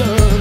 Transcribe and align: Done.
Done. 0.00 0.39